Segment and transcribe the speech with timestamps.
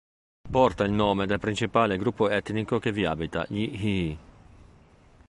[0.49, 4.17] Porta il nome del principale gruppo etnico che vi abita, gli Yi.